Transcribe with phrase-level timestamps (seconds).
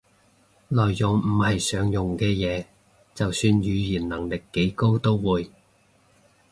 [0.69, 2.65] 內容唔係常用嘅嘢，
[3.13, 5.51] 就算語言能力幾高都會